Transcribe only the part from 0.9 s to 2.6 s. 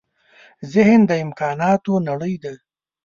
د امکانونو نړۍ ده.